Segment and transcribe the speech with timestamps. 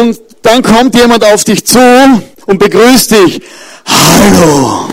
[0.00, 1.78] Und dann kommt jemand auf dich zu
[2.46, 3.42] und begrüßt dich.
[3.86, 4.88] Hallo.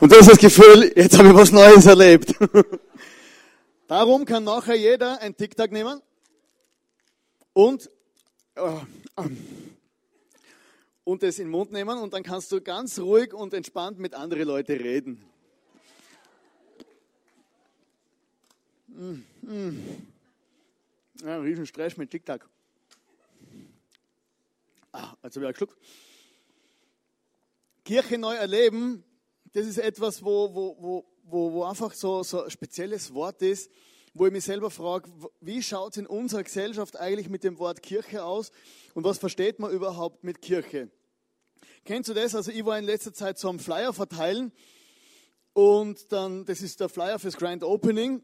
[0.00, 2.34] Und du hast das Gefühl, jetzt habe ich was Neues erlebt.
[3.88, 6.00] Darum kann nachher jeder ein TikTok nehmen
[7.52, 7.90] und,
[8.54, 8.62] äh,
[11.02, 14.14] und es in den Mund nehmen und dann kannst du ganz ruhig und entspannt mit
[14.14, 15.24] anderen Leuten reden.
[18.86, 20.06] Mm, mm.
[21.24, 22.48] Ja, riesen Stress mit TikTok.
[24.92, 25.76] Ah, jetzt habe ich geschluckt.
[27.84, 29.04] Kirche neu erleben,
[29.52, 33.70] das ist etwas, wo, wo, wo, wo, wo einfach so, so ein spezielles Wort ist,
[34.14, 37.82] wo ich mich selber frage, wie schaut es in unserer Gesellschaft eigentlich mit dem Wort
[37.82, 38.50] Kirche aus
[38.94, 40.90] und was versteht man überhaupt mit Kirche?
[41.84, 42.34] Kennst du das?
[42.34, 44.52] Also ich war in letzter Zeit so am Flyer verteilen
[45.52, 48.22] und dann, das ist der Flyer fürs Grand Opening.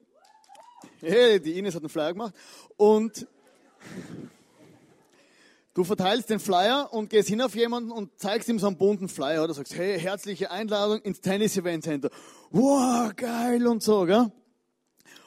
[1.01, 2.35] Hey, die Ines hat einen Flyer gemacht
[2.77, 3.27] und
[5.77, 9.11] Du verteilst den Flyer und gehst hin auf jemanden und zeigst ihm so einen bunten
[9.11, 12.09] Flyer oder sagst, hey, herzliche Einladung ins Tennis Event Center.
[12.51, 14.33] Wow, geil und so, gell?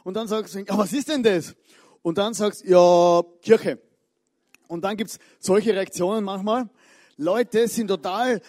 [0.03, 1.55] Und dann sagst du, ja, was ist denn das?
[2.01, 3.79] Und dann sagst du, ja, Kirche.
[4.67, 6.67] Und dann gibt's solche Reaktionen manchmal.
[7.15, 8.41] Leute sind total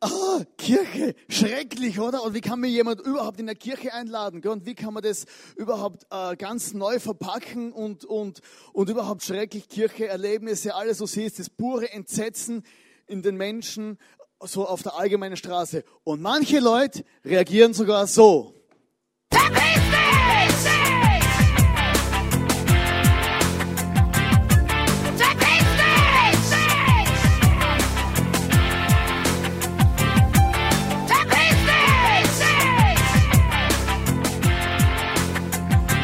[0.00, 2.22] ah, Kirche, schrecklich, oder?
[2.22, 4.46] Und wie kann mir jemand überhaupt in der Kirche einladen?
[4.46, 8.40] Und wie kann man das überhaupt äh, ganz neu verpacken und, und,
[8.72, 12.62] und überhaupt schrecklich Kirche, Erlebnisse, alles so siehst, das pure Entsetzen
[13.06, 13.98] in den Menschen,
[14.40, 15.84] so auf der allgemeinen Straße.
[16.04, 18.54] Und manche Leute reagieren sogar so.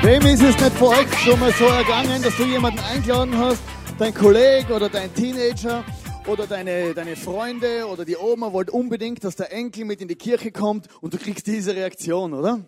[0.03, 3.63] Wem ist es nicht vor euch schon mal so ergangen, dass du jemanden eingeladen hast,
[4.01, 5.85] dein Kollege oder dein Teenager
[6.27, 10.17] oder deine, deine Freunde oder die Oma wollt unbedingt, dass der Enkel mit in die
[10.17, 12.65] Kirche kommt und du kriegst diese Reaktion, oder?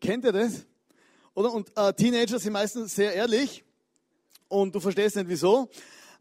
[0.00, 0.64] Kennt ihr das?
[1.34, 1.52] Oder?
[1.52, 3.62] Und äh, Teenager sind meistens sehr ehrlich
[4.48, 5.68] und du verstehst nicht wieso,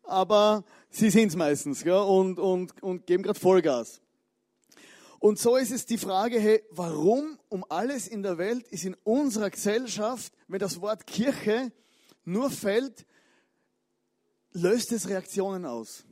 [0.03, 1.93] aber sie sind es meistens gell?
[1.93, 4.01] Und, und, und geben gerade Vollgas.
[5.19, 8.95] Und so ist es die Frage, hey, warum um alles in der Welt ist in
[9.03, 11.71] unserer Gesellschaft, wenn das Wort Kirche
[12.23, 13.05] nur fällt,
[14.53, 16.05] löst es Reaktionen aus.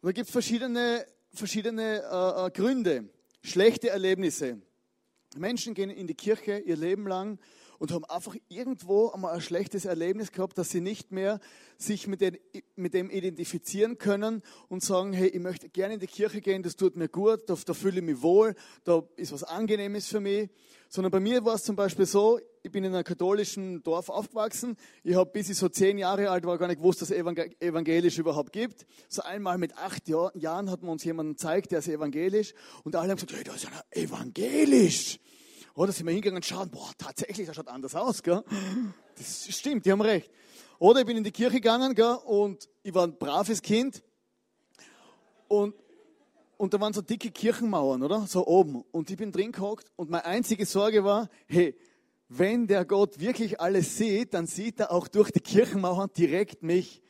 [0.00, 3.08] Und da gibt es verschiedene, verschiedene äh, äh, Gründe,
[3.42, 4.62] schlechte Erlebnisse.
[5.36, 7.38] Menschen gehen in die Kirche ihr Leben lang
[7.78, 11.40] und haben einfach irgendwo einmal ein schlechtes Erlebnis gehabt, dass sie nicht mehr
[11.76, 12.38] sich mit, den,
[12.76, 16.76] mit dem identifizieren können und sagen, hey, ich möchte gerne in die Kirche gehen, das
[16.76, 20.50] tut mir gut, da, da fühle ich mich wohl, da ist was Angenehmes für mich.
[20.90, 24.76] Sondern bei mir war es zum Beispiel so, ich bin in einem katholischen Dorf aufgewachsen.
[25.04, 27.16] Ich habe, bis ich so zehn Jahre alt war, gar nicht gewusst, dass es
[27.60, 28.86] evangelisch überhaupt gibt.
[29.08, 32.54] So einmal mit acht Jahren hat man uns jemanden gezeigt, der ist evangelisch.
[32.84, 35.18] Und alle haben gesagt, hey, das ist ja evangelisch.
[35.78, 38.42] Oder sind wir hingegangen und schauen, boah, tatsächlich, das schaut anders aus, gell?
[39.16, 40.28] Das stimmt, die haben recht.
[40.80, 44.02] Oder ich bin in die Kirche gegangen, gell, und ich war ein braves Kind.
[45.46, 45.76] Und,
[46.56, 48.26] und da waren so dicke Kirchenmauern, oder?
[48.26, 48.82] So oben.
[48.90, 51.78] Und ich bin drin gehockt und meine einzige Sorge war, hey,
[52.28, 57.02] wenn der Gott wirklich alles sieht, dann sieht er auch durch die Kirchenmauern direkt mich.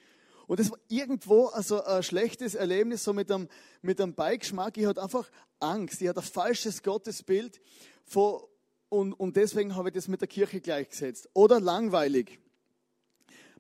[0.47, 3.49] Und das war irgendwo also ein schlechtes Erlebnis, so mit einem,
[3.81, 4.77] mit einem Beigeschmack.
[4.77, 6.03] Ich hatte einfach Angst.
[6.03, 7.63] Ich hatte ein falsches Gottesbild
[8.05, 8.43] von,
[8.89, 11.29] und, und deswegen habe ich das mit der Kirche gleichgesetzt.
[11.35, 12.39] Oder langweilig.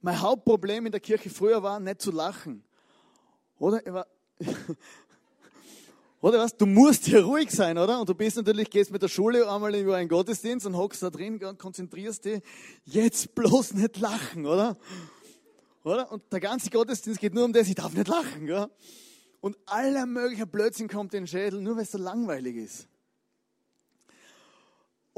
[0.00, 2.64] Mein Hauptproblem in der Kirche früher war, nicht zu lachen.
[3.58, 4.06] Oder?
[6.20, 6.56] Oder was?
[6.56, 8.00] Du musst hier ruhig sein, oder?
[8.00, 11.10] Und du bist natürlich, gehst mit der Schule einmal über einen Gottesdienst und hockst da
[11.10, 12.42] drin und konzentrierst dich.
[12.84, 14.76] Jetzt bloß nicht lachen, oder?
[15.84, 16.10] Oder?
[16.10, 18.68] Und der ganze Gottesdienst geht nur um das, ich darf nicht lachen, gell?
[19.40, 22.88] Und aller möglicher Blödsinn kommt in den Schädel, nur weil es so langweilig ist.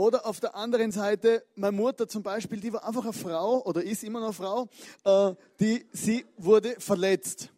[0.01, 3.83] Oder auf der anderen Seite, meine Mutter zum Beispiel, die war einfach eine Frau oder
[3.83, 4.69] ist immer noch eine Frau,
[5.05, 7.51] äh, die, sie wurde verletzt.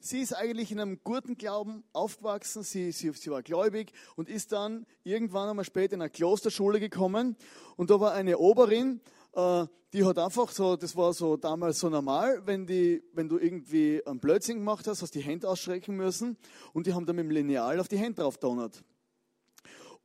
[0.00, 4.52] Sie ist eigentlich in einem guten Glauben aufgewachsen, sie, sie, sie war gläubig und ist
[4.52, 7.36] dann irgendwann einmal später in eine Klosterschule gekommen
[7.76, 9.02] und da war eine Oberin,
[9.34, 13.36] äh, die hat einfach so, das war so damals so normal, wenn, die, wenn du
[13.36, 16.38] irgendwie einen Blödsinn gemacht hast, hast die Hände ausstrecken müssen
[16.72, 18.82] und die haben dann mit dem Lineal auf die Hände drauf donnert.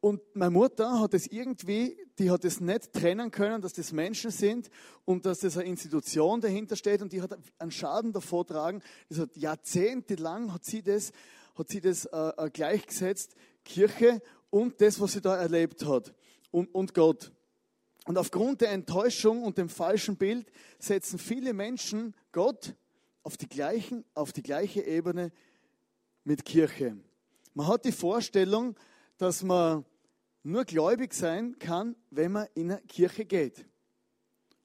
[0.06, 4.30] Und meine Mutter hat es irgendwie, die hat es nicht trennen können, dass das Menschen
[4.30, 4.69] sind
[5.04, 8.84] und dass das eine Institution dahinter steht und die hat einen Schaden davor tragen.
[9.10, 11.12] Das hat jahrzehntelang hat sie das,
[11.56, 14.22] hat sie das äh, äh, gleichgesetzt, Kirche
[14.52, 16.13] und das, was sie da erlebt hat
[16.52, 17.31] und, und Gott.
[18.06, 22.75] Und aufgrund der Enttäuschung und dem falschen Bild setzen viele Menschen Gott
[23.24, 25.31] auf die, gleichen, auf die gleiche Ebene
[26.24, 26.96] mit Kirche.
[27.56, 28.75] Man hat die Vorstellung,
[29.18, 29.84] dass man
[30.45, 33.65] nur gläubig sein kann, wenn man in eine Kirche geht.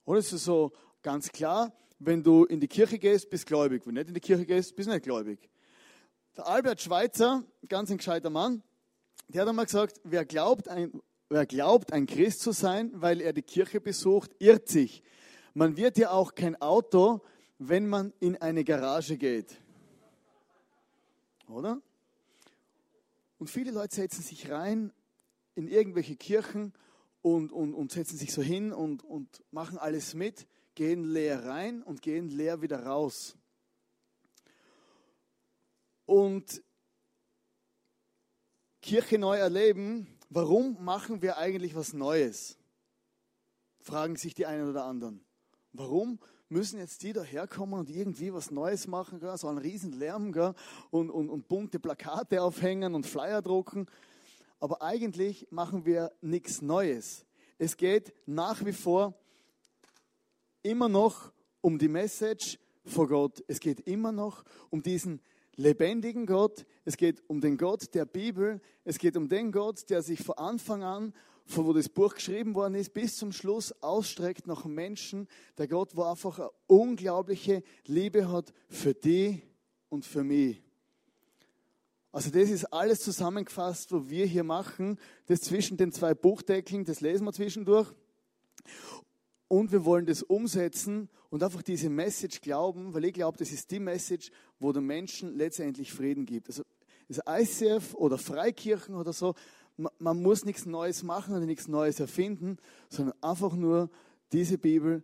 [0.05, 0.73] Oder ist es so
[1.03, 3.87] ganz klar, wenn du in die Kirche gehst, bist gläubig.
[3.87, 5.49] Wenn du nicht in die Kirche gehst, bist du nicht gläubig.
[6.37, 8.63] Der Albert Schweitzer, ganz ein gescheiter Mann,
[9.29, 11.01] der hat einmal gesagt, wer glaubt, ein,
[11.31, 15.03] wer glaubt, ein Christ zu sein, weil er die Kirche besucht, irrt sich.
[15.55, 17.23] Man wird ja auch kein Auto,
[17.59, 19.57] wenn man in eine Garage geht.
[21.49, 21.81] Oder?
[23.39, 24.93] Und viele Leute setzen sich rein
[25.61, 26.73] in irgendwelche Kirchen
[27.23, 31.83] und, und, und setzen sich so hin und, und machen alles mit, gehen leer rein
[31.83, 33.37] und gehen leer wieder raus.
[36.07, 36.63] Und
[38.83, 42.59] Kirche neu erleben, warum machen wir eigentlich was Neues?
[43.81, 45.25] Fragen sich die einen oder anderen.
[45.73, 46.19] Warum
[46.49, 49.37] müssen jetzt die daherkommen und irgendwie was Neues machen, gell?
[49.37, 50.55] so einen riesen Lärm gell?
[50.91, 53.87] Und, und, und bunte Plakate aufhängen und Flyer drucken?
[54.61, 57.25] Aber eigentlich machen wir nichts Neues.
[57.59, 59.15] Es geht nach wie vor
[60.63, 63.43] immer noch um die Message vor Gott.
[63.49, 65.21] Es geht immer noch um diesen
[65.57, 66.67] lebendigen Gott.
[66.85, 68.61] Es geht um den Gott der Bibel.
[68.85, 71.15] Es geht um den Gott, der sich von Anfang an,
[71.47, 75.27] von wo das Buch geschrieben worden ist, bis zum Schluss ausstreckt nach Menschen.
[75.59, 79.43] Der Gott, wo einfach eine unglaubliche Liebe hat für die
[79.89, 80.63] und für mich.
[82.13, 84.99] Also das ist alles zusammengefasst, was wir hier machen.
[85.27, 87.89] Das zwischen den zwei Buchdeckeln, das lesen wir zwischendurch.
[89.47, 93.71] Und wir wollen das umsetzen und einfach diese Message glauben, weil ich glaube, das ist
[93.71, 96.49] die Message, wo der Menschen letztendlich Frieden gibt.
[96.49, 96.65] Also
[97.09, 99.35] das ICF oder Freikirchen oder so,
[99.77, 102.59] man muss nichts Neues machen oder nichts Neues erfinden,
[102.89, 103.91] sondern einfach nur
[104.33, 105.03] diese Bibel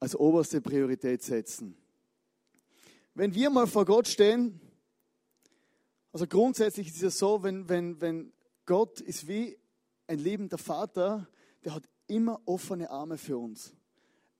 [0.00, 1.76] als oberste Priorität setzen.
[3.14, 4.60] Wenn wir mal vor Gott stehen,
[6.12, 8.32] also grundsätzlich ist es so, wenn, wenn, wenn
[8.66, 9.56] Gott ist wie
[10.06, 11.28] ein liebender Vater,
[11.64, 13.74] der hat immer offene Arme für uns.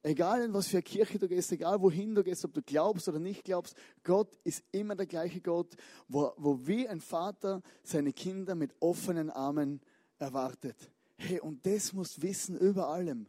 [0.02, 3.06] Egal in was für eine Kirche du gehst, egal wohin du gehst, ob du glaubst
[3.08, 5.76] oder nicht glaubst, Gott ist immer der gleiche Gott,
[6.08, 9.80] wo, wo wie ein Vater seine Kinder mit offenen Armen
[10.18, 10.76] erwartet.
[11.16, 13.26] Hey, und das musst wissen über allem.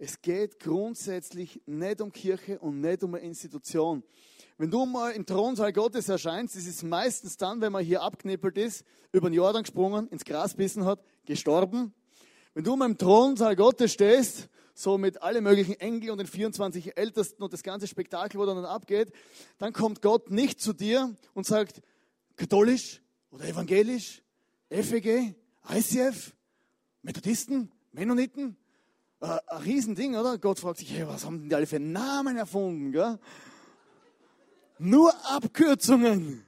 [0.00, 4.04] Es geht grundsätzlich nicht um Kirche und nicht um eine Institution.
[4.56, 8.56] Wenn du mal im Thronsaal Gottes erscheinst, das ist meistens dann, wenn man hier abknippelt
[8.58, 11.92] ist, über den Jordan gesprungen, ins Gras bissen hat, gestorben,
[12.54, 16.96] wenn du mal im Thronsaal Gottes stehst, so mit allen möglichen Engeln und den 24
[16.96, 19.12] Ältesten und das ganze Spektakel, wo dann abgeht,
[19.58, 21.82] dann kommt Gott nicht zu dir und sagt,
[22.36, 24.22] katholisch oder evangelisch,
[24.70, 25.34] FEG,
[25.68, 26.32] ICF,
[27.02, 28.56] Methodisten, Mennoniten,
[29.20, 30.38] äh, ein Riesending, oder?
[30.38, 33.18] Gott fragt sich, hey, was haben denn die alle für Namen erfunden, gell?
[34.78, 36.44] Nur Abkürzungen.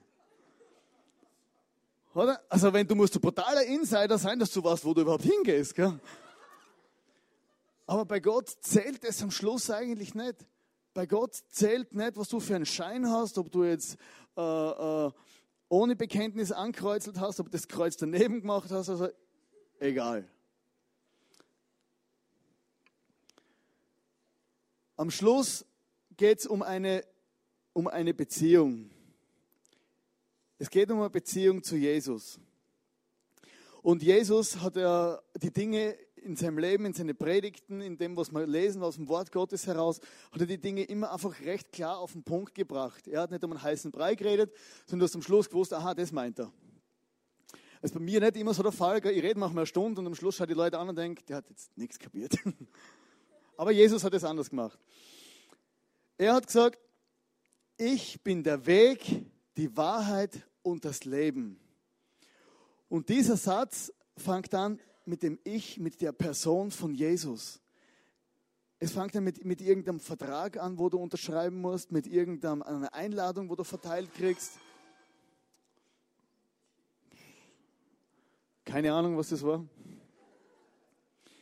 [2.14, 2.40] Oder?
[2.48, 5.74] Also wenn du musst ein brutaler Insider sein, dass du weißt, wo du überhaupt hingehst.
[5.74, 5.98] Gell?
[7.86, 10.46] Aber bei Gott zählt es am Schluss eigentlich nicht.
[10.94, 13.96] Bei Gott zählt nicht, was du für einen Schein hast, ob du jetzt
[14.36, 15.10] äh, äh,
[15.68, 19.08] ohne Bekenntnis ankreuzelt hast, ob du das Kreuz daneben gemacht hast, also
[19.78, 20.28] egal.
[25.00, 25.64] Am Schluss
[26.18, 27.02] geht es um eine,
[27.72, 28.90] um eine Beziehung.
[30.58, 32.38] Es geht um eine Beziehung zu Jesus.
[33.80, 38.30] Und Jesus hat ja die Dinge in seinem Leben, in seinen Predigten, in dem, was
[38.30, 40.00] wir lesen aus dem Wort Gottes heraus,
[40.32, 43.08] hat er die Dinge immer einfach recht klar auf den Punkt gebracht.
[43.08, 44.52] Er hat nicht um einen heißen Brei geredet,
[44.84, 46.52] sondern du hast am Schluss gewusst, aha, das meint er.
[47.80, 48.98] Das ist bei mir nicht immer so der Fall.
[48.98, 51.38] Ich rede manchmal eine Stunde und am Schluss schauen die Leute an und denken, der
[51.38, 52.36] hat jetzt nichts kapiert.
[53.60, 54.78] Aber Jesus hat es anders gemacht.
[56.16, 56.78] Er hat gesagt,
[57.76, 59.26] ich bin der Weg,
[59.58, 61.60] die Wahrheit und das Leben.
[62.88, 67.60] Und dieser Satz fängt an mit dem Ich, mit der Person von Jesus.
[68.78, 73.50] Es fängt dann mit, mit irgendeinem Vertrag an, wo du unterschreiben musst, mit irgendeiner Einladung,
[73.50, 74.52] wo du verteilt kriegst.
[78.64, 79.62] Keine Ahnung, was das war.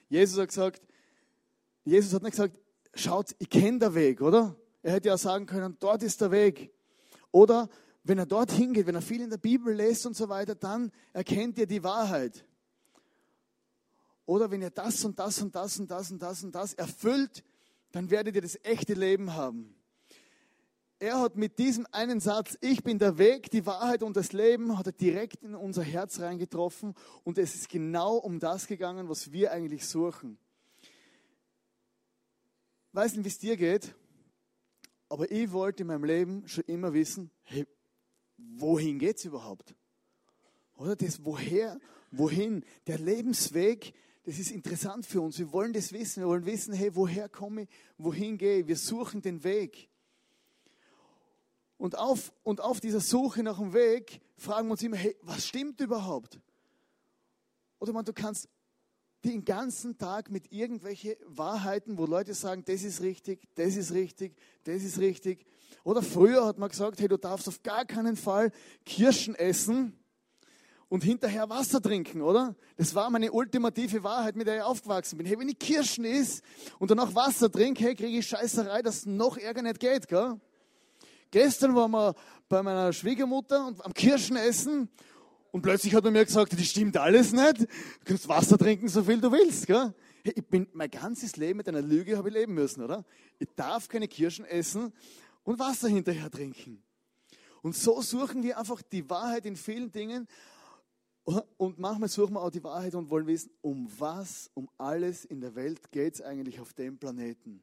[0.09, 0.83] Jesus hat gesagt,
[1.89, 2.59] Jesus hat nicht gesagt,
[2.95, 4.55] schaut, ich kenne den Weg, oder?
[4.83, 6.73] Er hätte ja sagen können, dort ist der Weg.
[7.31, 7.69] Oder
[8.05, 10.93] wenn er dorthin geht, wenn er viel in der Bibel lässt und so weiter, dann
[11.13, 12.45] erkennt ihr die Wahrheit.
[14.27, 17.43] Oder wenn ihr das und das und das und das und das und das erfüllt,
[17.93, 19.75] dann werdet ihr das echte Leben haben.
[20.99, 24.77] Er hat mit diesem einen Satz, ich bin der Weg, die Wahrheit und das Leben,
[24.77, 29.33] hat er direkt in unser Herz reingetroffen und es ist genau um das gegangen, was
[29.33, 30.39] wir eigentlich suchen.
[32.99, 33.95] Weiß nicht, wie es dir geht,
[35.09, 37.65] Aber ich wollte in meinem Leben schon immer wissen, hey,
[38.37, 39.77] wohin geht es überhaupt?
[40.75, 41.79] Oder das woher,
[42.11, 45.39] wohin, der Lebensweg, das ist interessant für uns.
[45.39, 46.25] Wir wollen das wissen.
[46.25, 48.67] Wir wollen wissen, hey, woher komme ich, wohin gehe ich?
[48.67, 49.89] Wir suchen den Weg.
[51.77, 55.47] Und auf, und auf dieser Suche nach dem Weg fragen wir uns immer, hey, was
[55.47, 56.41] stimmt überhaupt?
[57.79, 58.49] Oder man, du kannst
[59.25, 64.37] den ganzen Tag mit irgendwelchen Wahrheiten, wo Leute sagen, das ist richtig, das ist richtig,
[64.65, 65.45] das ist richtig.
[65.85, 68.53] Oder früher hat man gesagt, hey, du darfst auf gar keinen Fall
[68.85, 69.99] Kirschen essen
[70.89, 72.55] und hinterher Wasser trinken, oder?
[72.77, 75.27] Das war meine ultimative Wahrheit, mit der ich aufgewachsen bin.
[75.27, 76.43] Hey, wenn ich Kirschen isst
[76.79, 80.41] und danach Wasser trinke, hey, kriege ich Scheißerei, dass noch Ärger nicht geht, gell?
[81.31, 82.15] Gestern waren wir
[82.49, 84.89] bei meiner Schwiegermutter und am Kirschenessen
[85.51, 87.61] und plötzlich hat er mir gesagt, das stimmt alles nicht.
[87.61, 87.67] Du
[88.05, 89.67] kannst Wasser trinken, so viel du willst.
[89.67, 89.95] Gell?
[90.23, 93.05] Ich bin mein ganzes Leben mit einer Lüge habe ich leben müssen, oder?
[93.39, 94.93] Ich darf keine Kirschen essen
[95.45, 96.83] und Wasser hinterher trinken.
[97.63, 100.29] Und so suchen wir einfach die Wahrheit in vielen Dingen.
[101.57, 105.41] Und manchmal suchen wir auch die Wahrheit und wollen wissen, um was, um alles in
[105.41, 107.61] der Welt geht es eigentlich auf dem Planeten.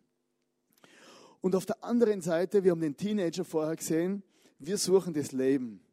[1.41, 4.23] Und auf der anderen Seite, wir haben den Teenager vorher gesehen,
[4.59, 5.84] wir suchen das Leben.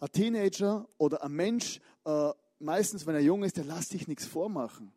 [0.00, 4.26] Ein Teenager oder ein Mensch, äh, meistens wenn er jung ist, der lässt sich nichts
[4.26, 4.92] vormachen.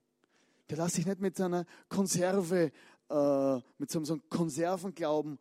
[0.69, 2.71] Der lässt sich nicht mit seiner Konserve,
[3.09, 5.39] äh, mit so, so einem Konservenglauben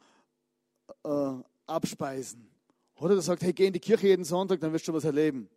[1.05, 1.33] äh,
[1.67, 2.51] abspeisen.
[2.97, 5.49] Oder der sagt, hey, geh in die Kirche jeden Sonntag, dann wirst du was erleben.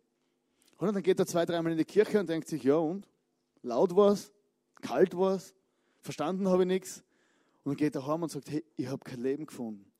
[0.78, 3.08] Oder dann geht er zwei, dreimal in die Kirche und denkt sich, ja und?
[3.62, 4.32] Laut war's,
[4.80, 5.54] kalt war's,
[6.00, 7.04] verstanden habe ich nichts.
[7.62, 9.90] Und dann geht er heim und sagt, hey, ich habe kein Leben gefunden.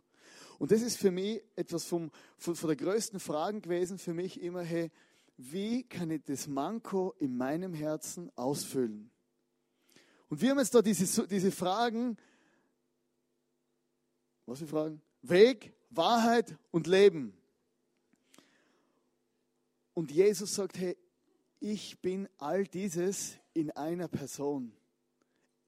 [0.58, 4.40] Und das ist für mich etwas vom, von, von der größten Fragen gewesen, für mich
[4.40, 4.90] immer, hey,
[5.36, 9.10] wie kann ich das Manko in meinem Herzen ausfüllen?
[10.28, 12.16] Und wir haben jetzt da diese, diese Fragen,
[14.46, 15.00] was für Fragen?
[15.22, 17.36] Weg, Wahrheit und Leben.
[19.94, 20.96] Und Jesus sagt, hey,
[21.60, 24.72] ich bin all dieses in einer Person.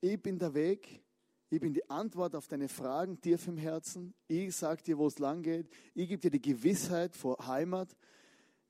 [0.00, 1.02] Ich bin der Weg,
[1.48, 4.14] ich bin die Antwort auf deine Fragen tief im Herzen.
[4.26, 5.68] Ich sage dir, wo es lang geht.
[5.94, 7.96] Ich gebe dir die Gewissheit vor Heimat.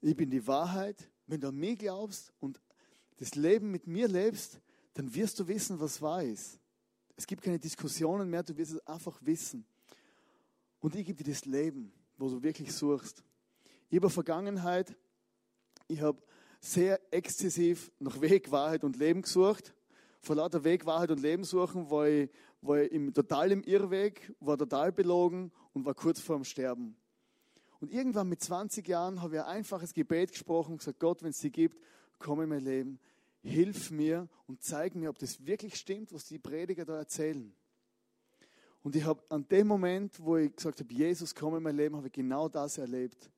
[0.03, 1.11] Ich bin die Wahrheit.
[1.27, 2.61] Wenn du an mich glaubst und
[3.17, 4.61] das Leben mit mir lebst,
[4.95, 6.61] dann wirst du wissen, was wahr ist.
[7.17, 9.67] Es gibt keine Diskussionen mehr, du wirst es einfach wissen.
[10.81, 13.25] Und ich gebe dir das Leben, wo du wirklich suchst.
[13.89, 14.95] Ich habe Vergangenheit,
[15.89, 16.23] ich habe
[16.61, 19.75] sehr exzessiv nach Weg, Wahrheit und Leben gesucht.
[20.21, 22.29] Vor lauter Weg, Wahrheit und Leben suchen, war ich
[22.61, 26.97] war im, total im Irrweg, war total belogen und war kurz vorm Sterben.
[27.81, 31.31] Und irgendwann mit 20 Jahren habe ich ein einfaches Gebet gesprochen und gesagt, Gott, wenn
[31.31, 31.79] es sie gibt,
[32.19, 32.99] komm in mein Leben,
[33.43, 37.55] hilf mir und zeig mir, ob das wirklich stimmt, was die Prediger da erzählen.
[38.83, 41.97] Und ich habe an dem Moment, wo ich gesagt habe, Jesus, komm in mein Leben,
[41.97, 43.31] habe ich genau das erlebt.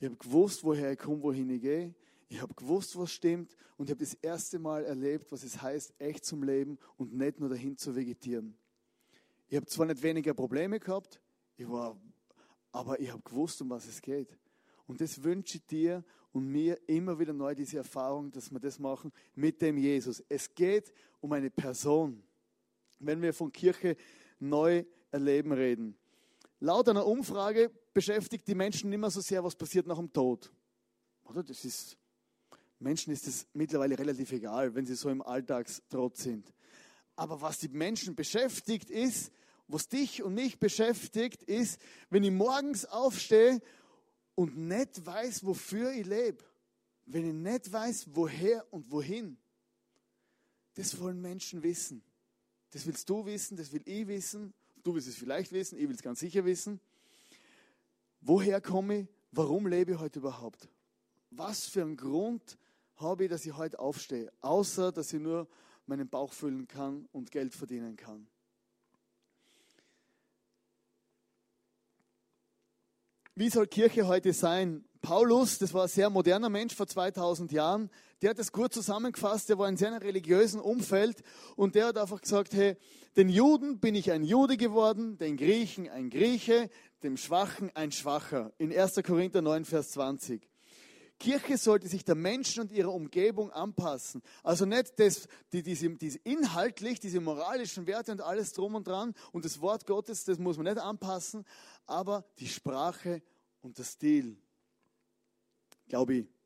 [0.00, 1.94] Ich habe gewusst, woher ich komme, wohin ich gehe.
[2.28, 5.94] Ich habe gewusst, was stimmt und ich habe das erste Mal erlebt, was es heißt,
[5.98, 8.54] echt zum Leben und nicht nur dahin zu vegetieren.
[9.48, 11.20] Ich habe zwar nicht weniger Probleme gehabt,
[11.56, 11.98] ich war,
[12.70, 14.38] aber ich habe gewusst, um was es geht.
[14.86, 18.78] Und das wünsche ich dir und mir immer wieder neu, diese Erfahrung, dass wir das
[18.78, 20.22] machen mit dem Jesus.
[20.28, 22.22] Es geht um eine Person.
[22.98, 23.96] Wenn wir von Kirche
[24.38, 25.96] neu erleben reden.
[26.60, 30.52] Laut einer Umfrage beschäftigt die Menschen nicht mehr so sehr, was passiert nach dem Tod.
[31.24, 31.42] Oder?
[31.42, 31.96] Das ist
[32.80, 36.52] Menschen ist es mittlerweile relativ egal, wenn sie so im Alltagstrott sind.
[37.16, 39.32] Aber was die Menschen beschäftigt ist,
[39.66, 41.80] was dich und mich beschäftigt, ist,
[42.10, 43.60] wenn ich morgens aufstehe
[44.34, 46.44] und nicht weiß, wofür ich lebe.
[47.06, 49.36] Wenn ich nicht weiß, woher und wohin.
[50.74, 52.02] Das wollen Menschen wissen.
[52.70, 54.54] Das willst du wissen, das will ich wissen.
[54.84, 56.80] Du willst es vielleicht wissen, ich will es ganz sicher wissen.
[58.20, 59.08] Woher komme ich?
[59.32, 60.68] Warum lebe ich heute überhaupt?
[61.30, 62.56] Was für ein Grund
[62.98, 65.48] habe ich, dass ich heute aufstehe, außer dass ich nur
[65.86, 68.26] meinen Bauch füllen kann und Geld verdienen kann.
[73.34, 74.84] Wie soll Kirche heute sein?
[75.00, 77.88] Paulus, das war ein sehr moderner Mensch vor 2000 Jahren,
[78.20, 81.22] der hat es gut zusammengefasst, der war in seinem religiösen Umfeld
[81.54, 82.76] und der hat einfach gesagt, hey,
[83.16, 86.68] den Juden bin ich ein Jude geworden, den Griechen ein Grieche,
[87.04, 88.52] dem Schwachen ein Schwacher.
[88.58, 88.96] In 1.
[89.04, 90.48] Korinther 9, Vers 20.
[91.18, 94.22] Kirche sollte sich der Menschen und ihrer Umgebung anpassen.
[94.42, 99.14] Also nicht das, die, diese, diese inhaltlich, diese moralischen Werte und alles drum und dran
[99.32, 101.44] und das Wort Gottes, das muss man nicht anpassen,
[101.86, 103.22] aber die Sprache
[103.60, 104.36] und der Stil,
[105.88, 106.37] glaube ich.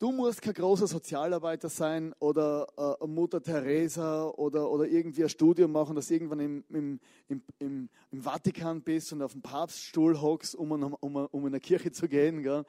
[0.00, 5.70] Du musst kein großer Sozialarbeiter sein oder äh, Mutter Teresa oder, oder irgendwie ein Studium
[5.70, 10.72] machen, dass irgendwann im, im, im, im, Vatikan bist und auf dem Papststuhl hockst, um,
[10.72, 12.42] um, um in eine Kirche zu gehen.
[12.42, 12.64] Gell?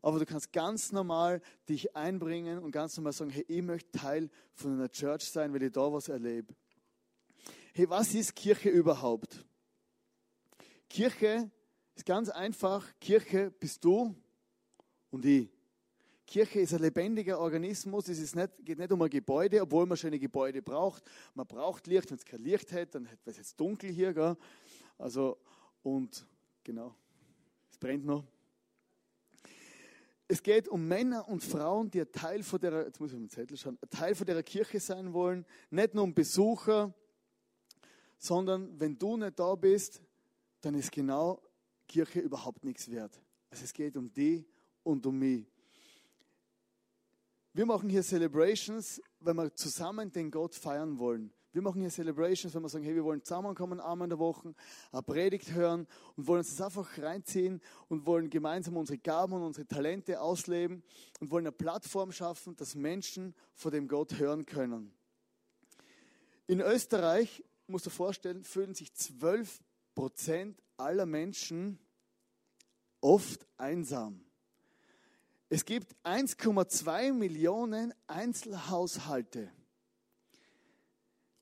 [0.00, 4.30] Aber du kannst ganz normal dich einbringen und ganz normal sagen, hey, ich möchte Teil
[4.54, 6.54] von einer Church sein, weil ich da was erlebe.
[7.74, 9.44] Hey, was ist Kirche überhaupt?
[10.88, 11.50] Kirche
[11.94, 12.86] ist ganz einfach.
[13.00, 14.14] Kirche bist du
[15.10, 15.59] und ich.
[16.30, 18.08] Kirche ist ein lebendiger Organismus.
[18.08, 21.02] Es nicht, geht nicht um ein Gebäude, obwohl man schöne Gebäude braucht.
[21.34, 22.08] Man braucht Licht.
[22.08, 24.14] Wenn es kein Licht hätte, dann wäre es jetzt dunkel hier.
[24.14, 24.36] Gell?
[24.96, 25.38] Also,
[25.82, 26.24] und
[26.62, 26.94] genau,
[27.68, 28.24] es brennt noch.
[30.28, 33.28] Es geht um Männer und Frauen, die ein Teil von der, jetzt muss ich den
[33.28, 35.44] Zettel schauen, ein Teil von der Kirche sein wollen.
[35.68, 36.94] Nicht nur um Besucher,
[38.18, 40.00] sondern wenn du nicht da bist,
[40.60, 41.42] dann ist genau
[41.88, 43.20] Kirche überhaupt nichts wert.
[43.50, 44.46] Also es geht um die
[44.84, 45.44] und um mich.
[47.52, 51.32] Wir machen hier Celebrations, wenn wir zusammen den Gott feiern wollen.
[51.52, 54.54] Wir machen hier Celebrations, wenn wir sagen, hey, wir wollen zusammenkommen einmal in der Woche,
[54.92, 59.42] eine Predigt hören und wollen uns das einfach reinziehen und wollen gemeinsam unsere Gaben und
[59.42, 60.84] unsere Talente ausleben
[61.18, 64.92] und wollen eine Plattform schaffen, dass Menschen vor dem Gott hören können.
[66.46, 69.60] In Österreich, musst du dir vorstellen, fühlen sich 12
[69.96, 71.80] Prozent aller Menschen
[73.00, 74.24] oft einsam.
[75.52, 79.50] Es gibt 1,2 Millionen Einzelhaushalte.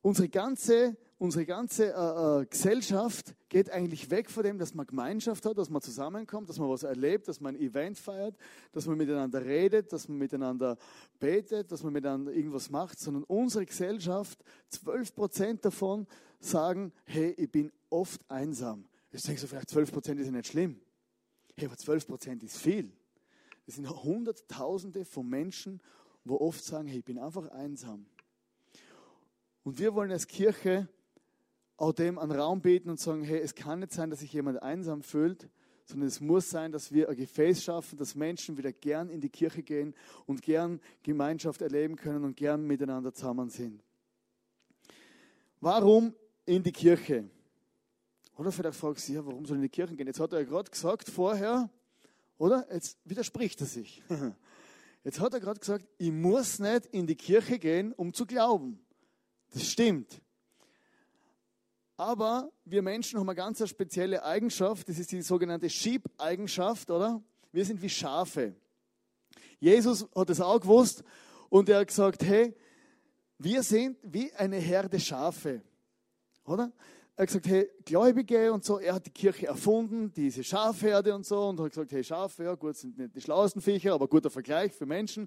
[0.01, 5.45] Unsere ganze, unsere ganze äh, äh, Gesellschaft geht eigentlich weg von dem, dass man Gemeinschaft
[5.45, 8.35] hat, dass man zusammenkommt, dass man was erlebt, dass man ein Event feiert,
[8.73, 10.79] dass man miteinander redet, dass man miteinander
[11.21, 16.07] betet, dass man miteinander irgendwas macht, sondern unsere Gesellschaft, 12 Prozent davon
[16.41, 18.89] sagen, hey, ich bin oft einsam.
[19.13, 20.81] Jetzt denkst du vielleicht, 12 Prozent ist ja nicht schlimm.
[21.59, 22.91] Hey, aber 12 Prozent ist viel.
[23.69, 25.83] Es sind Hunderttausende von Menschen,
[26.25, 28.07] wo oft sagen, hey, ich bin einfach einsam.
[29.63, 30.89] Und wir wollen als Kirche
[31.77, 34.63] auch dem einen Raum bieten und sagen, hey, es kann nicht sein, dass sich jemand
[34.63, 35.51] einsam fühlt,
[35.85, 39.29] sondern es muss sein, dass wir ein Gefäß schaffen, dass Menschen wieder gern in die
[39.29, 43.85] Kirche gehen und gern Gemeinschaft erleben können und gern miteinander zusammen sind.
[45.61, 46.15] Warum
[46.47, 47.29] in die Kirche?
[48.39, 50.07] Oder vielleicht fragst du, ja, warum soll ich in die Kirche gehen?
[50.07, 51.69] Jetzt hat er ja gerade gesagt vorher,
[52.39, 52.67] oder?
[52.73, 54.03] Jetzt widerspricht er sich.
[55.05, 58.81] Jetzt hat er gerade gesagt, ich muss nicht in die Kirche gehen, um zu glauben.
[59.53, 60.21] Das stimmt.
[61.97, 67.23] Aber wir Menschen haben eine ganz spezielle Eigenschaft, das ist die sogenannte Sheep-Eigenschaft, oder?
[67.51, 68.55] Wir sind wie Schafe.
[69.59, 71.03] Jesus hat es auch gewusst
[71.49, 72.55] und er hat gesagt, hey,
[73.39, 75.63] wir sind wie eine Herde Schafe,
[76.45, 76.73] oder?
[77.19, 81.27] Er hat gesagt, hey, Gläubige und so, er hat die Kirche erfunden, diese Schafherde und
[81.27, 84.31] so, und hat gesagt, hey, Schafe, ja gut, sind nicht die schlauesten Viecher, aber guter
[84.31, 85.27] Vergleich für Menschen.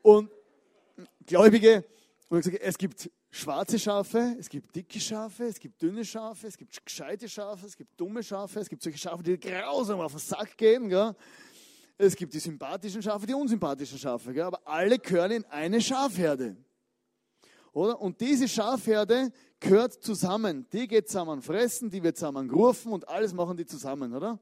[0.00, 0.30] Und
[1.26, 1.84] Gläubige,
[2.28, 6.04] und er hat gesagt, es gibt schwarze Schafe, es gibt dicke Schafe, es gibt dünne
[6.04, 9.98] Schafe, es gibt gescheite Schafe, es gibt dumme Schafe, es gibt solche Schafe, die grausam
[9.98, 10.88] auf den Sack gehen.
[10.88, 11.16] Gell?
[11.96, 14.32] Es gibt die sympathischen Schafe, die unsympathischen Schafe.
[14.32, 14.44] Gell?
[14.44, 16.56] Aber alle gehören in eine Schafherde.
[17.72, 18.00] Oder?
[18.00, 20.66] Und diese Schafherde gehört zusammen.
[20.72, 24.38] Die geht zusammen fressen, die wird zusammen gerufen und alles machen die zusammen, oder?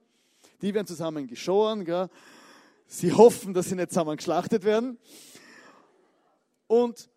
[0.62, 1.84] Die werden zusammen geschoren.
[1.84, 2.08] Gell?
[2.86, 4.98] Sie hoffen, dass sie nicht zusammen geschlachtet werden.
[6.66, 7.10] Und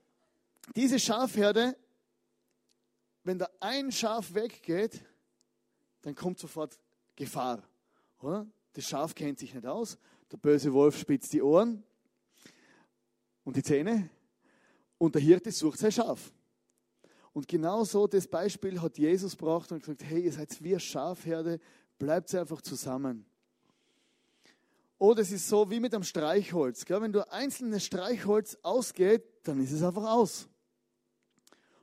[0.76, 1.76] diese Schafherde,
[3.24, 5.02] wenn da ein Schaf weggeht,
[6.02, 6.78] dann kommt sofort
[7.16, 7.62] Gefahr.
[8.22, 8.48] Oder?
[8.74, 9.98] Das Schaf kennt sich nicht aus.
[10.32, 11.84] Der böse Wolf spitzt die Ohren
[13.44, 14.10] und die Zähne
[15.00, 16.32] und der Hirte sucht sein Schaf.
[17.34, 21.60] Und genau so das Beispiel hat Jesus gebracht und gesagt, hey, ihr seid wie Schafherde,
[21.98, 23.26] bleibt einfach zusammen.
[25.00, 26.86] Oder es ist so wie mit einem Streichholz.
[26.86, 27.02] Gell?
[27.02, 30.48] Wenn du einzelnes Streichholz ausgeht, dann ist es einfach aus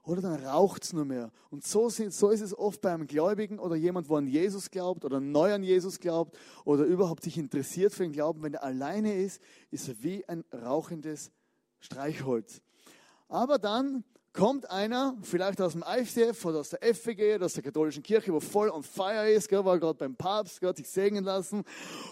[0.06, 1.32] oder dann raucht es nur mehr.
[1.50, 4.70] Und so, sind, so ist es oft bei einem Gläubigen oder jemand, wo an Jesus
[4.70, 8.42] glaubt oder neu an Jesus glaubt oder überhaupt sich interessiert für den Glauben.
[8.42, 11.32] Wenn er alleine ist, ist er wie ein rauchendes
[11.80, 12.62] Streichholz.
[13.28, 17.62] Aber dann kommt einer, vielleicht aus dem IFCF oder aus der FWG oder aus der
[17.62, 21.24] katholischen Kirche, wo voll on fire ist, gell, war gerade beim Papst, hat sich segnen
[21.24, 21.64] lassen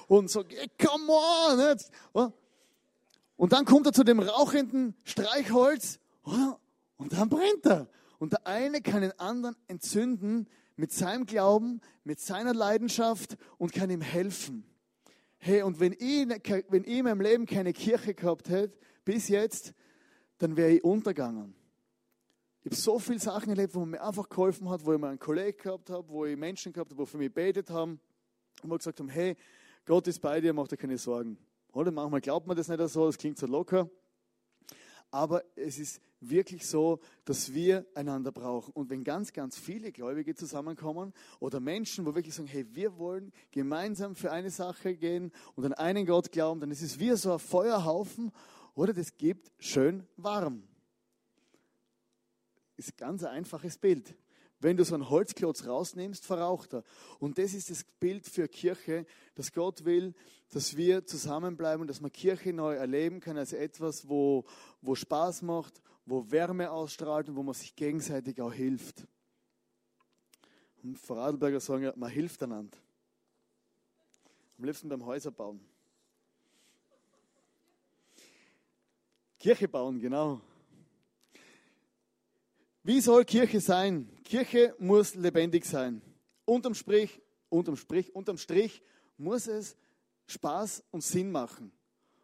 [0.09, 1.59] und so, hey, come on!
[1.59, 1.91] Jetzt.
[3.37, 5.99] Und dann kommt er zu dem rauchenden Streichholz?
[6.97, 7.89] Und dann brennt er.
[8.19, 13.91] Und der eine kann den anderen entzünden mit seinem Glauben, mit seiner Leidenschaft und kann
[13.91, 14.65] ihm helfen.
[15.37, 18.75] Hey, und wenn ich, ne, wenn ich in meinem Leben keine Kirche gehabt hätte,
[19.05, 19.75] bis jetzt,
[20.39, 21.55] dann wäre ich untergegangen.
[22.63, 25.11] Ich habe so viele Sachen erlebt, wo man mir einfach geholfen hat, wo ich mal
[25.11, 28.01] einen Kollegen gehabt habe, wo ich Menschen gehabt habe, die für mich betet haben
[28.63, 29.37] und wo gesagt haben, hey,
[29.85, 31.37] Gott ist bei dir, mach dir keine Sorgen.
[31.73, 33.91] Oder manchmal glaubt man das nicht so, das klingt so locker.
[35.11, 38.73] Aber es ist wirklich so, dass wir einander brauchen.
[38.73, 43.33] Und wenn ganz, ganz viele Gläubige zusammenkommen oder Menschen, wo wirklich sagen, hey, wir wollen
[43.51, 47.33] gemeinsam für eine Sache gehen und an einen Gott glauben, dann ist es wie so
[47.33, 48.33] ein Feuerhaufen
[48.75, 50.63] oder das gibt schön warm.
[52.77, 54.17] Ist ein ganz einfaches Bild.
[54.61, 56.85] Wenn du so einen Holzklotz rausnimmst, verraucht er.
[57.19, 60.15] Und das ist das Bild für Kirche, dass Gott will,
[60.51, 64.45] dass wir zusammenbleiben, dass man Kirche neu erleben kann als etwas, wo,
[64.81, 69.07] wo Spaß macht, wo Wärme ausstrahlt und wo man sich gegenseitig auch hilft.
[70.83, 72.79] Und Vorarlberger sagen ja, man hilft einander.
[74.59, 75.61] Am liebsten beim Häuserbauen.
[79.45, 80.41] Kirche bauen, genau.
[82.83, 84.09] Wie soll Kirche sein?
[84.25, 86.01] Kirche muss lebendig sein.
[86.47, 88.83] Unterm Strich, unterm Strich, unterm Strich
[89.19, 89.77] muss es
[90.29, 91.73] Spaß und Sinn machen.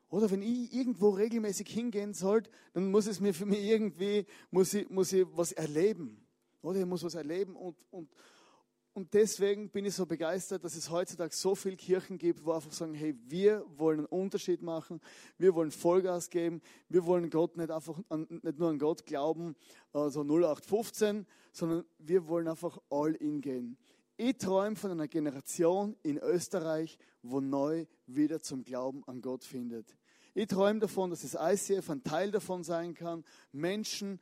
[0.09, 4.73] Oder wenn ich irgendwo regelmäßig hingehen sollte, dann muss es mir für mich irgendwie, muss
[4.73, 6.27] ich, muss ich was erleben.
[6.63, 8.09] Oder ich muss was erleben und, und,
[8.93, 12.73] und deswegen bin ich so begeistert, dass es heutzutage so viele Kirchen gibt, wo einfach
[12.73, 15.01] sagen, hey, wir wollen einen Unterschied machen,
[15.39, 19.55] wir wollen Vollgas geben, wir wollen Gott nicht einfach nicht nur an Gott glauben,
[19.93, 23.79] also 0815, sondern wir wollen einfach all in gehen.
[24.17, 29.97] Ich träume von einer Generation in Österreich, wo neu wieder zum Glauben an Gott findet.
[30.35, 34.21] Ich träume davon, dass das ICF ein Teil davon sein kann, Menschen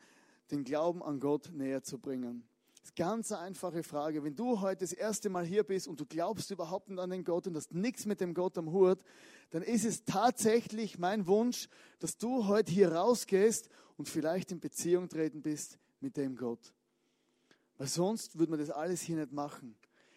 [0.50, 2.46] den Glauben an Gott näher zu bringen.
[2.94, 4.24] Ganz einfache Frage.
[4.24, 7.24] Wenn du heute das erste Mal hier bist und du glaubst überhaupt nicht an den
[7.24, 8.98] Gott und hast nichts mit dem Gott am Hut,
[9.50, 15.08] dann ist es tatsächlich mein Wunsch, dass du heute hier rausgehst und vielleicht in Beziehung
[15.08, 16.72] treten bist mit dem Gott.
[17.76, 19.76] Weil sonst würde man das alles hier nicht machen.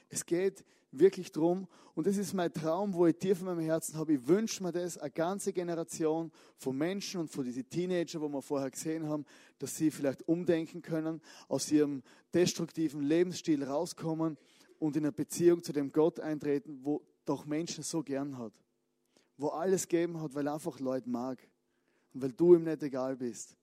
[0.10, 1.68] Es geht wirklich drum.
[1.96, 4.14] Und das ist mein Traum, wo ich tief in meinem Herzen habe.
[4.14, 8.42] Ich wünsche mir das, eine ganze Generation von Menschen und von diesen Teenager, wo wir
[8.42, 9.26] vorher gesehen haben,
[9.60, 14.38] dass sie vielleicht umdenken können, aus ihrem destruktiven Lebensstil rauskommen
[14.80, 18.54] und in eine Beziehung zu dem Gott eintreten, wo doch Menschen so gern hat.
[19.38, 21.48] Wo alles geben hat, weil er einfach Leute mag.
[22.14, 23.56] Und weil du ihm nicht egal bist.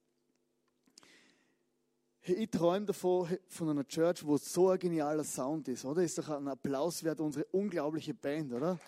[2.30, 6.02] Ich träume davon, von einer Church, wo so ein genialer Sound ist, oder?
[6.02, 8.78] Ist doch ein Applaus wert, unsere unglaubliche Band, oder?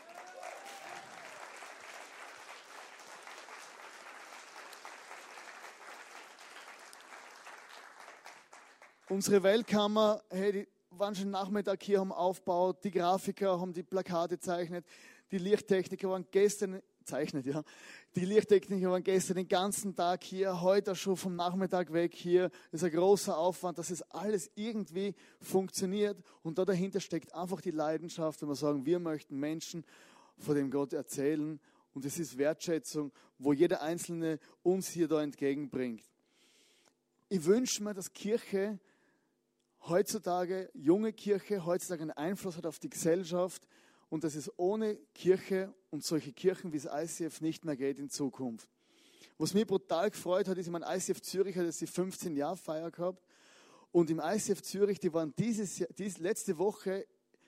[9.09, 14.37] Unsere Weltkammer, hey, die waren schon Nachmittag hier, haben aufgebaut, die Grafiker haben die Plakate
[14.37, 14.85] gezeichnet,
[15.31, 17.63] die Lichttechniker waren gestern zeichnet, ja.
[18.15, 22.51] Die Lichttechniker waren gestern den ganzen Tag hier, heute schon vom Nachmittag weg hier.
[22.71, 26.19] Das ist ein großer Aufwand, dass es alles irgendwie funktioniert.
[26.43, 29.85] Und da dahinter steckt einfach die Leidenschaft, wenn wir sagen, wir möchten Menschen
[30.39, 31.61] vor dem Gott erzählen.
[31.95, 36.03] Und es ist Wertschätzung, wo jeder Einzelne uns hier da entgegenbringt.
[37.29, 38.79] Ich wünsche mir, dass Kirche
[39.89, 43.67] heutzutage, junge Kirche, heutzutage einen Einfluss hat auf die Gesellschaft,
[44.11, 48.11] und dass es ohne Kirche und solche Kirchen wie das ICF nicht mehr geht in
[48.11, 48.69] Zukunft.
[49.39, 52.59] Was mich brutal gefreut hat, ist, ich mein ICF Zürich hat jetzt die 15 Jahre
[52.59, 53.25] Feier gehabt
[53.93, 57.07] und im ICF Zürich, die waren dieses, diese letzte Woche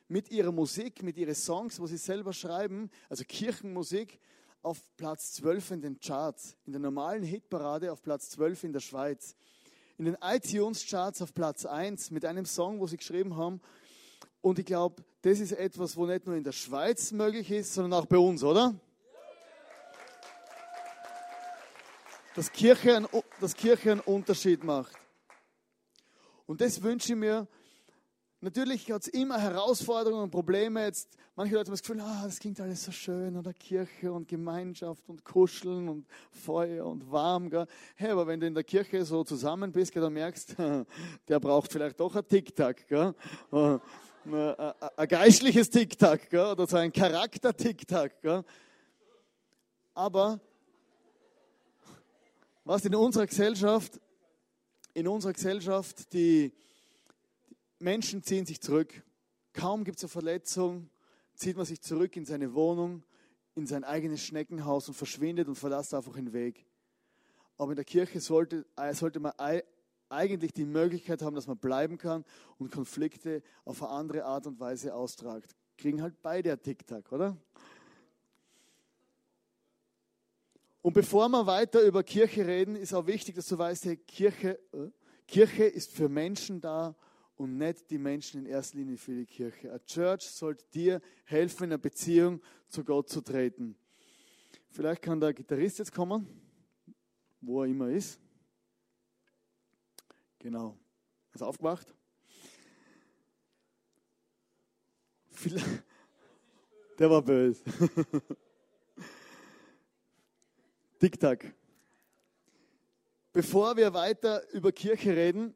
[0.09, 4.18] mit ihrer Musik, mit ihren Songs, wo sie selber schreiben, also Kirchenmusik,
[4.62, 8.81] auf Platz 12 in den Charts, in der normalen Hitparade auf Platz 12 in der
[8.81, 9.35] Schweiz.
[9.98, 13.61] In den iTunes-Charts auf Platz 1 mit einem Song, wo sie geschrieben haben,
[14.42, 18.00] und ich glaube, das ist etwas, wo nicht nur in der Schweiz möglich ist, sondern
[18.00, 18.74] auch bei uns, oder?
[22.35, 23.07] Dass Kirche, ein,
[23.40, 24.96] dass Kirche einen Unterschied macht.
[26.46, 27.46] Und das wünsche ich mir.
[28.40, 30.85] Natürlich hat es immer Herausforderungen und Probleme.
[30.87, 34.26] Jetzt, manche Leute haben das Gefühl, ah, das klingt alles so schön, oder Kirche und
[34.26, 37.48] Gemeinschaft und Kuscheln und Feuer und warm.
[37.48, 37.68] Gell?
[37.94, 40.57] Hey, aber wenn du in der Kirche so zusammen bist, gell, dann merkst
[41.28, 42.88] der braucht vielleicht doch ein Tic-Tac.
[44.25, 48.45] Ein geistliches Tic-Tac oder so ein Charakter-Tic-Tac.
[49.95, 50.41] Aber
[52.65, 54.01] was in unserer Gesellschaft,
[54.95, 56.53] in unserer Gesellschaft, die
[57.81, 59.03] Menschen ziehen sich zurück.
[59.53, 60.89] Kaum gibt es eine Verletzung,
[61.35, 63.03] zieht man sich zurück in seine Wohnung,
[63.57, 66.65] in sein eigenes Schneckenhaus und verschwindet und verlässt einfach den Weg.
[67.59, 69.33] Aber in der Kirche sollte, äh, sollte man
[70.12, 72.25] eigentlich die Möglichkeit haben, dass man bleiben kann
[72.59, 75.57] und Konflikte auf eine andere Art und Weise austragt.
[75.77, 77.37] Kriegen halt beide ein Tic-Tac, oder?
[80.83, 84.59] Und bevor wir weiter über Kirche reden, ist auch wichtig, dass du weißt, hey, Kirche,
[84.72, 84.90] äh,
[85.29, 86.96] Kirche ist für Menschen da
[87.37, 89.72] und nicht die Menschen in erster Linie für die Kirche.
[89.72, 93.77] A Church sollte dir helfen, in eine Beziehung zu Gott zu treten.
[94.70, 96.27] Vielleicht kann der Gitarrist jetzt kommen,
[97.40, 98.18] wo er immer ist.
[100.42, 100.76] Genau,
[101.33, 101.94] ist aufgemacht.
[106.98, 107.62] Der war böse.
[110.98, 111.55] Tick-Tack.
[113.33, 115.55] Bevor wir weiter über Kirche reden,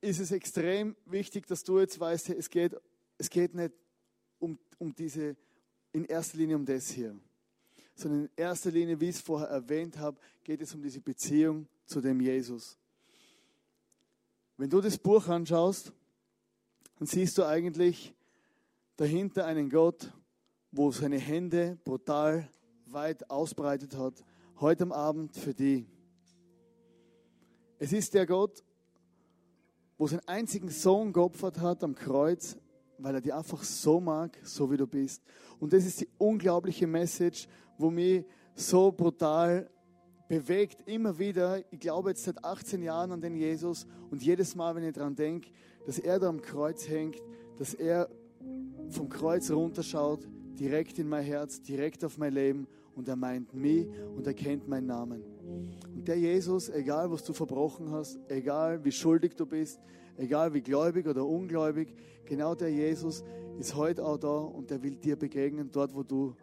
[0.00, 2.76] ist es extrem wichtig, dass du jetzt weißt, es geht,
[3.18, 3.74] es geht nicht
[4.38, 5.36] um, um diese,
[5.92, 7.18] in erster Linie um das hier,
[7.96, 11.66] sondern in erster Linie, wie ich es vorher erwähnt habe, geht es um diese Beziehung
[11.86, 12.78] zu dem Jesus.
[14.58, 15.92] Wenn du das Buch anschaust,
[16.98, 18.14] dann siehst du eigentlich
[18.96, 20.10] dahinter einen Gott,
[20.72, 22.48] wo seine Hände brutal
[22.86, 24.24] weit ausbreitet hat,
[24.58, 25.86] heute am Abend für die.
[27.78, 28.64] Es ist der Gott,
[29.98, 32.56] wo seinen einzigen Sohn geopfert hat am Kreuz,
[32.96, 35.22] weil er dich einfach so mag, so wie du bist.
[35.60, 39.68] Und das ist die unglaubliche Message, wo mich so brutal
[40.28, 41.62] bewegt, immer wieder.
[41.70, 45.14] Ich glaube jetzt seit 18 Jahren an den Jesus und jedes Mal, wenn ich daran
[45.14, 45.50] denke,
[45.86, 47.22] dass er da am Kreuz hängt,
[47.58, 48.08] dass er
[48.88, 50.26] vom Kreuz runterschaut,
[50.58, 53.86] direkt in mein Herz, direkt auf mein Leben und er meint mich
[54.16, 55.22] und er kennt meinen Namen.
[55.94, 59.80] Und der Jesus, egal was du verbrochen hast, egal wie schuldig du bist,
[60.16, 63.22] egal wie gläubig oder ungläubig, genau der Jesus
[63.58, 66.34] ist heute auch da und er will dir begegnen, dort wo du,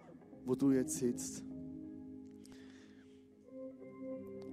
[0.46, 1.44] wo du jetzt sitzt.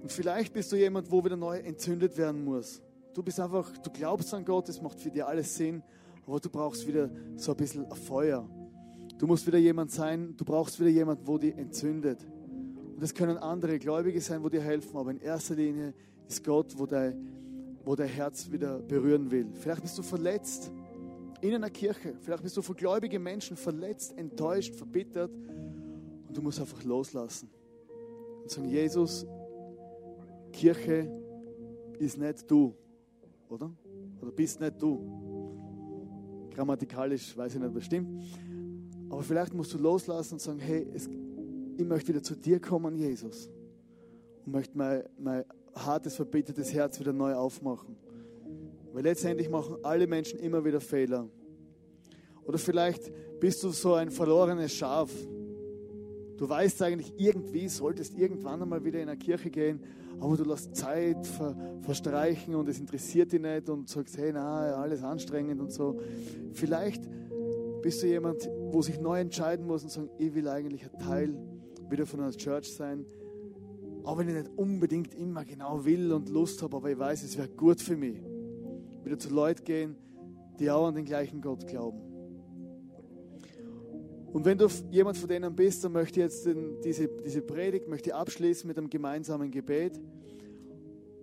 [0.01, 2.81] Und vielleicht bist du jemand, wo wieder neu entzündet werden muss.
[3.13, 5.83] Du bist einfach, du glaubst an Gott, es macht für dich alles Sinn,
[6.25, 8.47] aber du brauchst wieder so ein bisschen Feuer.
[9.17, 12.25] Du musst wieder jemand sein, du brauchst wieder jemand, wo dich entzündet.
[12.95, 15.93] Und es können andere Gläubige sein, wo dir helfen, aber in erster Linie
[16.27, 17.15] ist Gott, wo dein,
[17.83, 19.47] wo dein Herz wieder berühren will.
[19.53, 20.71] Vielleicht bist du verletzt
[21.41, 25.31] in einer Kirche, vielleicht bist du von gläubigen Menschen verletzt, enttäuscht, verbittert
[26.27, 27.49] und du musst einfach loslassen
[28.43, 29.25] und sagen, Jesus,
[30.51, 31.09] Kirche
[31.99, 32.73] ist nicht du,
[33.49, 33.71] oder?
[34.21, 36.49] Oder bist nicht du.
[36.53, 38.23] Grammatikalisch weiß ich nicht, was stimmt.
[39.09, 41.09] Aber vielleicht musst du loslassen und sagen, hey, es,
[41.77, 43.49] ich möchte wieder zu dir kommen, Jesus.
[44.45, 45.43] Und möchte mein, mein
[45.75, 47.95] hartes, verbittertes Herz wieder neu aufmachen.
[48.93, 51.27] Weil letztendlich machen alle Menschen immer wieder Fehler.
[52.43, 55.11] Oder vielleicht bist du so ein verlorenes Schaf.
[56.41, 59.79] Du weißt eigentlich irgendwie, solltest irgendwann einmal wieder in eine Kirche gehen,
[60.19, 64.73] aber du lässt Zeit ver, verstreichen und es interessiert dich nicht und sagst, hey, na,
[64.73, 65.99] alles anstrengend und so.
[66.53, 67.03] Vielleicht
[67.83, 71.37] bist du jemand, wo sich neu entscheiden muss und sagen, ich will eigentlich ein Teil
[71.91, 73.05] wieder von einer Church sein,
[74.03, 77.37] auch wenn ich nicht unbedingt immer genau will und Lust habe, aber ich weiß, es
[77.37, 78.17] wäre gut für mich.
[79.03, 79.95] Wieder zu Leuten gehen,
[80.57, 82.10] die auch an den gleichen Gott glauben.
[84.33, 86.47] Und wenn du jemand von denen bist, dann möchte ich jetzt
[86.85, 89.99] diese, diese Predigt möchte abschließen mit einem gemeinsamen Gebet.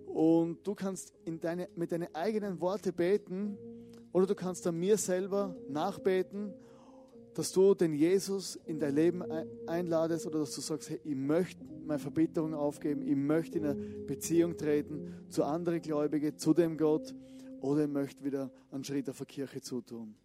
[0.05, 3.57] Und du kannst in deine, mit deinen eigenen Worten beten
[4.11, 6.53] oder du kannst an mir selber nachbeten,
[7.33, 9.23] dass du den Jesus in dein Leben
[9.65, 13.75] einladest oder dass du sagst, hey, ich möchte meine Verbitterung aufgeben, ich möchte in eine
[13.75, 17.13] Beziehung treten zu anderen Gläubigen, zu dem Gott
[17.61, 20.15] oder ich möchte wieder einen Schritt auf der Kirche zutun.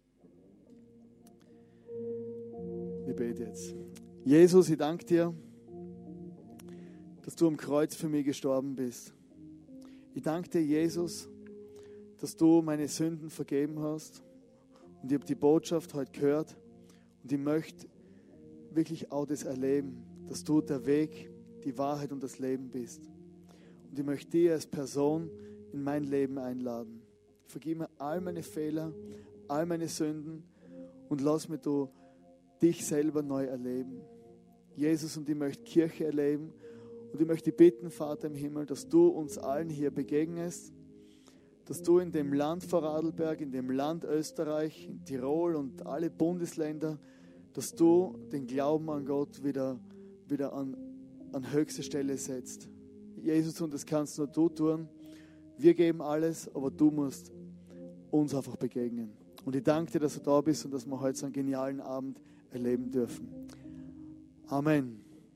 [3.15, 3.73] Bete jetzt.
[4.25, 5.33] Jesus, ich danke dir,
[7.21, 9.13] dass du am Kreuz für mich gestorben bist.
[10.13, 11.29] Ich danke dir, Jesus,
[12.19, 14.21] dass du meine Sünden vergeben hast.
[15.01, 16.57] Und ich habe die Botschaft heute gehört.
[17.23, 17.87] Und ich möchte
[18.71, 21.29] wirklich auch das erleben, dass du der Weg,
[21.63, 23.01] die Wahrheit und das Leben bist.
[23.89, 25.29] Und ich möchte dir als Person
[25.71, 27.01] in mein Leben einladen.
[27.45, 28.93] Vergib mir all meine Fehler,
[29.47, 30.43] all meine Sünden
[31.07, 31.89] und lass mir du
[32.61, 34.01] dich selber neu erleben.
[34.75, 36.53] Jesus, und ich möchte Kirche erleben.
[37.11, 40.73] Und ich möchte bitten, Vater im Himmel, dass du uns allen hier begegnest,
[41.65, 46.99] dass du in dem Land Vorarlberg, in dem Land Österreich, in Tirol und alle Bundesländer,
[47.53, 49.79] dass du den Glauben an Gott wieder,
[50.27, 50.75] wieder an,
[51.31, 52.69] an höchste Stelle setzt.
[53.15, 54.89] Jesus, und das kannst nur du tun.
[55.57, 57.31] Wir geben alles, aber du musst
[58.11, 59.13] uns einfach begegnen.
[59.45, 61.79] Und ich danke dir, dass du da bist und dass wir heute so einen genialen
[61.79, 62.19] Abend
[62.55, 63.27] erleben dürfen.
[64.47, 65.04] Amen.